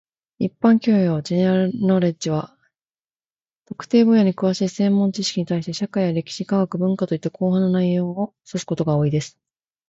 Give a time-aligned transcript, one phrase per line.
[0.43, 2.37] 一般教養 （general knowledge） は、
[3.69, 9.37] 特定分野に詳しい専門知識に対して、社会や歴史、科学、文化といった広範な内容を指すことが多いです。